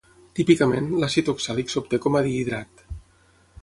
[0.37, 2.87] Típicament, l'àcid oxàlic s'obté com a dihidrat.